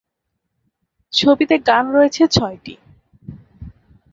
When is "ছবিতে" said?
1.13-1.55